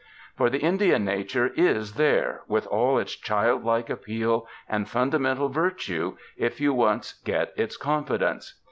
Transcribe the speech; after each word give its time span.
For 0.35 0.49
the 0.49 0.57
Indian 0.57 1.05
nature 1.05 1.51
is 1.55 1.93
there, 1.93 2.41
with 2.47 2.65
all 2.65 2.97
its 2.97 3.15
childlike 3.15 3.87
appeal 3.87 4.47
and 4.67 4.89
fundamental 4.89 5.47
virtue, 5.49 6.17
if 6.37 6.59
you 6.59 6.73
once 6.73 7.21
get 7.23 7.53
its 7.55 7.77
confidence. 7.77 8.55